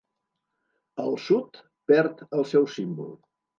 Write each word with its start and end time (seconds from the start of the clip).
El 1.03 1.13
Sud 1.27 1.61
perd 1.93 2.27
el 2.41 2.51
seu 2.55 2.69
símbol. 2.81 3.15